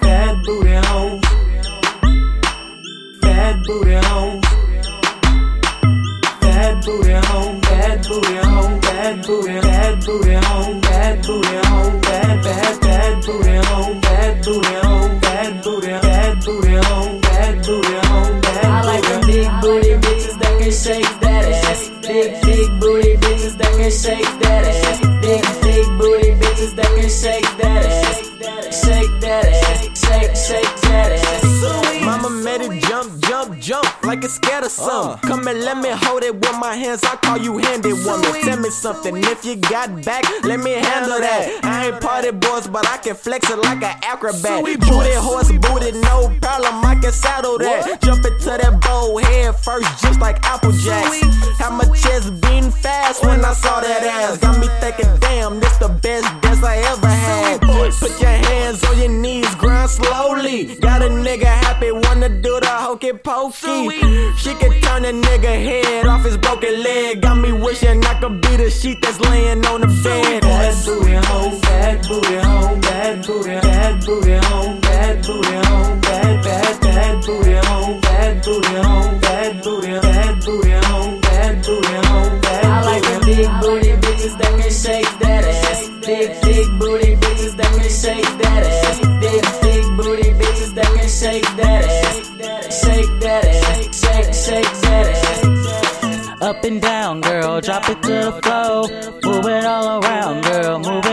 Bad 0.00 0.42
booty 0.44 0.74
hoes. 0.74 1.20
Bad 3.20 3.62
booty 3.64 3.94
hoes. 4.08 4.40
Bad 6.40 6.84
booty 6.84 7.12
hoes. 7.12 7.60
Bad 7.62 8.06
booty 8.06 8.36
hoes. 8.36 8.80
Bad 8.80 9.26
booty. 9.26 9.60
Bad 9.60 10.04
booty 10.04 10.34
hoes. 10.34 10.80
Bad 10.82 11.26
booty 11.26 11.56
hoes. 11.68 12.00
Bad 12.02 12.42
bad 12.44 12.80
bad 12.80 13.24
booty 13.24 13.56
hoes. 13.68 14.00
Bad 14.02 14.44
booty 14.44 14.63
booty 22.94 23.16
bitches 23.16 23.56
that 23.58 23.72
can 23.76 23.90
shake 23.90 24.30
that 24.42 24.64
ass. 24.64 25.00
Big, 25.20 25.42
big 25.62 25.86
booty 25.98 26.30
bitches 26.40 26.74
that 26.76 26.86
can 26.86 27.10
shake 27.10 27.48
that 27.58 27.84
ass. 27.84 28.86
Shake 28.86 29.20
that 29.20 29.44
ass. 29.46 29.82
Shake, 30.06 30.36
shake 30.36 30.76
that 30.82 31.12
ass. 31.12 31.43
Like 34.14 34.24
it's 34.24 34.34
scared 34.34 34.64
of 34.64 34.70
something. 34.70 35.28
Come 35.28 35.46
and 35.48 35.60
let 35.64 35.76
me 35.76 35.90
hold 35.90 36.22
it 36.22 36.34
with 36.34 36.56
my 36.58 36.76
hands. 36.76 37.02
I 37.04 37.16
call 37.16 37.38
you 37.38 37.58
handy 37.58 37.92
woman. 37.92 38.30
Tell 38.42 38.60
me 38.60 38.70
something. 38.70 39.16
If 39.16 39.44
you 39.44 39.56
got 39.56 40.04
back, 40.04 40.24
let 40.44 40.60
me 40.60 40.70
handle 40.72 41.18
that. 41.18 41.64
I 41.64 41.88
ain't 41.88 42.00
party 42.00 42.30
boys, 42.30 42.68
but 42.68 42.86
I 42.88 42.98
can 42.98 43.16
flex 43.16 43.50
it 43.50 43.58
like 43.58 43.82
an 43.82 43.96
acrobat. 44.02 44.62
Booty 44.64 45.14
horse 45.14 45.50
booty, 45.50 45.92
no 45.98 46.30
problem. 46.40 46.84
I 46.84 46.96
can 47.00 47.12
saddle 47.12 47.58
that. 47.58 48.00
Jump 48.02 48.24
into 48.24 48.44
that 48.44 48.80
bow 48.80 49.16
head 49.18 49.56
first, 49.56 49.88
just 50.02 50.20
like 50.20 50.40
Applejacks. 50.42 51.20
Had 51.58 51.74
my 51.74 51.84
chest 51.96 52.40
beating 52.42 52.70
fast 52.70 53.24
when 53.24 53.44
I 53.44 53.52
saw 53.52 53.80
that 53.80 54.02
ass. 54.04 54.38
Got 54.38 54.60
me 54.60 54.68
thinking, 54.80 55.10
damn, 55.18 55.58
this 55.58 55.76
the 55.78 55.88
best 55.88 56.26
dance 56.40 56.62
I 56.62 56.76
hokey. 63.62 64.36
She 64.36 64.54
can 64.54 64.80
turn 64.80 65.04
a 65.04 65.12
nigga 65.12 65.54
head 65.68 66.06
off 66.06 66.24
his 66.24 66.36
broken 66.36 66.82
leg. 66.82 67.20
Got 67.22 67.38
me 67.38 67.52
wishing 67.52 68.04
I 68.04 68.14
could 68.20 68.40
be 68.40 68.56
the 68.56 68.70
sheet 68.70 69.02
that's 69.02 69.20
laying 69.20 69.64
on 69.66 69.80
the 69.80 69.86
bed. 70.02 70.42
Bad 70.42 70.84
booty 70.84 71.14
home, 71.26 71.60
bad 71.60 72.08
booty 72.08 72.36
home, 72.36 72.80
bad 72.80 73.26
booty, 73.26 73.60
bad 73.60 74.04
booty 74.04 74.32
home, 74.46 74.80
bad 74.80 75.26
booty 75.26 75.52
home, 75.66 76.00
bad 76.00 76.44
bad 76.44 76.80
bad 76.80 77.24
booty 77.24 77.52
home, 77.66 78.00
bad 78.00 78.44
booty 78.44 78.74
home, 78.74 79.20
bad 79.20 79.62
booty, 79.62 80.00
bad 80.00 80.44
booty 80.44 80.70
home, 80.70 81.20
bad 81.20 81.64
booty 81.64 81.94
home, 82.06 82.40
bad 82.40 82.64
I 82.64 82.82
like 82.82 83.02
them 83.02 83.20
big 83.24 83.48
booty 83.60 83.92
bitches 84.04 84.38
that 84.38 84.52
can 84.60 84.70
shake 84.70 85.18
that 85.20 85.44
ass. 85.44 85.88
Big, 86.04 86.42
big 86.42 86.78
booty 86.78 87.16
bitches 87.16 87.56
that 87.56 87.70
can 87.72 87.90
shake 87.90 88.30
that 88.42 88.62
ass. 88.62 89.00
Big, 89.20 89.42
big 89.62 89.96
booty 89.96 90.30
bitches 90.38 90.74
that 90.74 90.86
can 90.86 91.08
shake 91.08 91.48
that 91.56 91.84
ass. 91.84 91.93
Shake 92.94 93.20
that 93.20 93.44
ass. 93.44 94.00
Shake, 94.00 94.34
shake 94.34 94.72
that 94.82 95.06
ass. 95.10 96.42
Up 96.42 96.62
and 96.62 96.80
down, 96.80 97.22
girl, 97.22 97.60
drop 97.60 97.88
it 97.90 98.00
to 98.02 98.08
the 98.08 98.40
floor. 98.40 98.86
Move 99.24 99.46
it 99.46 99.64
all 99.64 100.00
around, 100.00 100.44
girl, 100.44 100.78
move. 100.78 101.03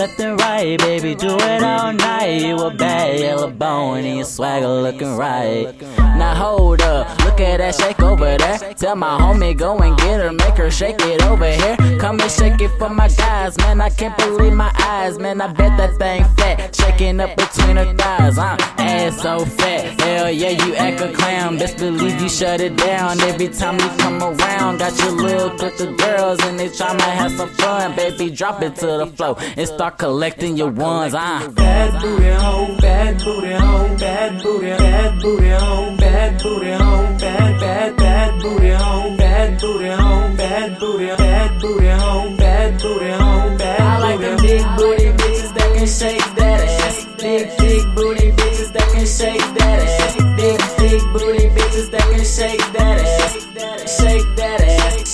Left 0.00 0.18
and 0.18 0.40
right, 0.40 0.78
baby, 0.78 1.14
do 1.14 1.36
it 1.38 1.62
all 1.62 1.92
night. 1.92 2.40
You 2.40 2.56
a 2.56 2.72
bad 2.72 3.20
yellow 3.20 3.50
bone 3.50 3.98
and 3.98 4.16
your 4.16 4.24
swagger 4.24 4.66
looking 4.66 5.14
right. 5.14 5.78
Now 5.98 6.34
hold 6.34 6.80
up, 6.80 7.06
look 7.22 7.38
at 7.38 7.58
that 7.58 7.74
shake 7.74 8.00
over 8.00 8.38
there. 8.38 8.72
Tell 8.76 8.96
my 8.96 9.18
homie 9.20 9.54
go 9.54 9.76
and 9.76 9.94
get 9.98 10.20
her, 10.20 10.32
make 10.32 10.56
her 10.56 10.70
shake 10.70 10.96
it 11.00 11.22
over 11.24 11.50
here. 11.50 11.76
Come 11.98 12.18
and 12.18 12.30
shake 12.30 12.62
it 12.62 12.70
for 12.78 12.88
my 12.88 13.08
guys, 13.08 13.58
man. 13.58 13.82
I 13.82 13.90
can't 13.90 14.16
believe 14.16 14.54
my 14.54 14.72
eyes, 14.78 15.18
man. 15.18 15.38
I 15.42 15.52
bet 15.52 15.76
that 15.76 15.98
thing 15.98 16.24
fat, 16.38 16.74
shaking 16.74 17.20
up 17.20 17.36
between 17.36 17.76
her 17.76 17.92
thighs. 17.94 18.38
I'm 18.38 18.58
ass 18.78 19.20
so 19.20 19.44
fat, 19.44 20.00
hell 20.00 20.30
yeah, 20.30 20.64
you 20.64 20.76
act 20.76 21.02
a 21.02 21.12
clown. 21.12 21.58
Best 21.58 21.76
believe 21.76 22.18
you 22.22 22.30
shut 22.30 22.62
it 22.62 22.74
down 22.78 23.20
every 23.20 23.48
time 23.48 23.74
you 23.74 23.90
come 23.98 24.22
around. 24.22 24.78
Got 24.78 24.98
your 24.98 25.12
little 25.12 25.50
clique 25.58 25.78
of 25.78 25.94
girls 25.98 26.38
and 26.44 26.58
they 26.58 26.68
tryna 26.68 27.02
have 27.02 27.32
some 27.32 27.50
fun, 27.50 27.94
baby. 27.96 28.30
Drop 28.30 28.62
it 28.62 28.76
to 28.76 28.86
the 28.86 29.06
floor 29.06 29.36
and 29.58 29.68
start 29.68 29.89
collecting 29.90 30.56
your 30.56 30.70
ones. 30.70 31.14
Uh. 31.14 31.48
Bad 31.54 32.02
booty 32.02 32.30
home, 32.30 32.76
bad 32.78 33.18
booty 33.24 33.52
home, 33.52 33.96
bad 33.96 34.42
booty, 34.42 34.66
bad 34.66 35.20
booty 35.20 35.48
home, 35.50 35.96
bad 35.96 36.42
booty 36.42 36.70
home, 36.70 37.18
bad 37.18 37.60
bad 37.60 37.96
bad 37.96 38.42
booty 38.42 38.70
home, 38.70 39.16
bad 39.16 39.60
booty 39.60 39.88
home, 39.88 40.36
bad 40.36 40.78
booty, 40.78 41.06
bad 41.06 41.60
booty 41.60 41.88
home, 41.88 42.36
bad 42.36 42.80
booty 42.80 43.10
home, 43.10 43.56
bad 43.58 43.80
I 43.80 43.98
like 43.98 44.20
them 44.20 44.36
big 44.38 44.64
booty 44.76 45.08
bitches 45.20 45.54
that 45.54 45.74
can 45.76 45.86
shake 45.86 46.26
that 46.36 46.60
ass. 46.60 47.04
Big, 47.20 47.48
big 47.58 47.94
booty 47.94 48.30
bitches 48.32 48.72
that 48.72 48.88
can 48.92 49.06
shake 49.06 49.46
that 49.58 49.78
ass. 49.80 50.16
Big, 50.36 50.58
big 50.78 51.00
booty 51.12 51.46
bitches 51.56 51.90
that 51.90 52.06
can 52.10 52.24
shake 52.24 52.64
that 52.72 52.98
ass. 52.98 54.00
Shake 54.00 54.36
that 54.36 54.60
ass. 54.62 55.09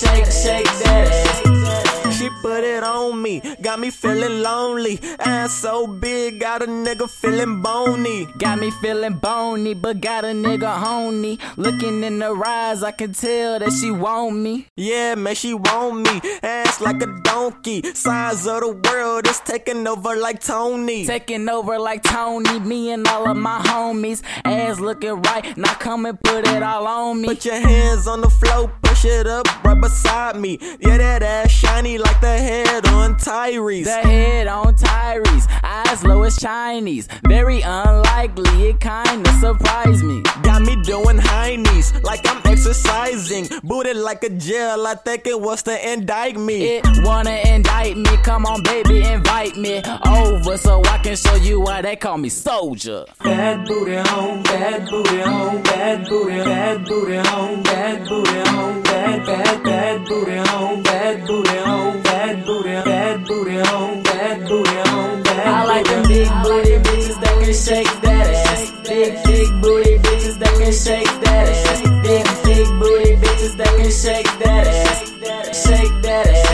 She 2.26 2.32
put 2.42 2.64
it 2.64 2.82
on 2.82 3.22
me, 3.22 3.41
got 3.62 3.78
me 3.78 3.91
feeling 3.91 4.42
lonely. 4.42 4.98
Ass 5.20 5.53
so 5.53 5.87
big, 5.87 6.41
got 6.41 6.60
a 6.60 6.66
nigga 6.66 7.09
feeling 7.09 7.62
bony. 7.62 8.26
Got 8.37 8.59
me 8.59 8.72
feeling 8.72 9.19
bony, 9.19 9.75
but 9.75 10.00
got 10.00 10.25
a 10.25 10.34
nigga 10.34 10.76
honey. 10.76 11.38
Looking 11.56 12.03
in 12.03 12.20
her 12.22 12.44
eyes, 12.44 12.82
I 12.82 12.91
can 12.91 13.12
tell 13.12 13.60
that 13.60 13.70
she 13.70 13.92
want 13.92 14.38
me. 14.38 14.66
Yeah, 14.75 15.14
man, 15.14 15.37
she 15.37 15.54
want 15.54 15.98
me. 15.98 16.20
Ass 16.42 16.81
like 16.81 17.00
a 17.00 17.20
donkey. 17.22 17.82
Size 17.94 18.44
of 18.48 18.60
the 18.62 18.72
world 18.91 19.28
is 19.28 19.38
taking 19.38 19.87
over 19.87 20.16
like 20.16 20.41
Tony. 20.41 21.06
Taking 21.06 21.48
over 21.48 21.78
like 21.78 22.03
Tony, 22.03 22.58
me 22.58 22.91
and 22.91 23.06
all 23.06 23.31
of 23.31 23.37
my 23.37 23.60
homies. 23.60 24.20
Ass 24.44 24.81
looking 24.81 25.22
right, 25.22 25.56
now 25.56 25.75
come 25.75 26.06
and 26.06 26.20
put 26.20 26.44
it 26.48 26.60
all 26.60 26.88
on 26.88 27.20
me. 27.20 27.28
Put 27.28 27.44
your 27.44 27.60
hands 27.60 28.08
on 28.08 28.20
the 28.20 28.31
floor, 28.31 28.72
push 28.96 29.10
it 29.10 29.26
up 29.26 29.46
right 29.64 29.80
beside 29.80 30.36
me. 30.36 30.58
Yeah, 30.80 30.98
that 30.98 31.22
ass 31.22 31.50
shiny 31.50 31.98
like 31.98 32.20
the 32.20 32.38
head 32.38 32.86
on 32.88 33.14
Tyrese. 33.16 33.84
The 33.84 34.08
head 34.08 34.46
on 34.46 34.74
Tyrese, 34.74 35.46
eyes 35.62 36.04
low 36.04 36.22
as 36.22 36.36
Chinese. 36.38 37.08
Very 37.26 37.60
unlikely, 37.60 38.68
it 38.68 38.80
kinda 38.80 39.32
surprised 39.40 40.04
me. 40.04 40.22
Got 40.42 40.62
me 40.62 40.76
doing 40.82 41.18
high 41.18 41.56
knees 41.56 41.92
like 42.02 42.20
I'm 42.28 42.40
exercising. 42.44 43.48
Booted 43.62 43.96
like 43.96 44.24
a 44.24 44.30
jail, 44.30 44.86
I 44.86 44.94
think 44.94 45.26
it 45.26 45.40
was 45.40 45.62
to 45.64 45.92
indict 45.92 46.36
me. 46.36 46.76
It 46.76 46.84
wanna 47.02 47.38
indict 47.46 47.96
me, 47.96 48.16
come 48.22 48.46
on 48.46 48.62
baby, 48.62 49.02
invite 49.02 49.56
me 49.56 49.82
over 50.06 50.56
so 50.56 50.82
I 50.86 50.95
can 51.06 51.15
show 51.15 51.37
you 51.37 51.61
why 51.61 51.81
they 51.83 51.94
call 51.94 52.19
me 52.19 52.28
Soujla. 52.28 53.06
Bad 53.22 53.65
booty 53.69 53.94
home, 53.94 54.43
bad 54.43 54.89
booty 54.91 55.21
home, 55.21 55.62
bad 55.62 56.09
booty, 56.09 56.37
bad 56.43 56.84
booty 56.84 57.17
home, 57.28 57.62
bad 57.62 58.09
booty 58.09 58.39
home, 58.50 58.83
bad 58.83 59.25
bad 59.25 59.62
bad 59.62 60.05
booty 60.05 60.37
home, 60.37 60.83
bad 60.83 61.27
booty 61.28 61.56
home, 61.59 62.03
bad 62.03 62.44
booty, 62.44 62.69
bad 62.91 63.25
booty 63.25 63.56
home, 63.56 64.03
bad 64.03 64.49
booty 64.49 64.77
home, 64.91 65.22
bad 65.22 65.47
I 65.47 65.65
like 65.67 65.87
them 65.87 66.09
big 66.09 66.28
booty 66.43 66.75
bitches 66.87 67.21
that 67.21 67.34
can 67.41 67.55
shake 67.55 68.00
that 68.03 68.27
ass. 68.27 68.73
Big, 68.88 69.12
big 69.25 69.62
booty 69.62 69.99
bitches 69.99 70.38
that 70.41 70.55
can 70.59 70.73
shake 70.73 71.12
that 71.23 71.49
ass. 71.49 71.83
Big, 72.03 72.27
big 72.43 72.67
booty 72.81 73.15
bitches 73.23 73.56
that 73.59 73.73
can 73.78 73.93
shake 73.93 74.31
that 74.41 74.67
ass. 74.67 75.67
Shake 75.67 76.03
that 76.03 76.27
ass. 76.27 76.45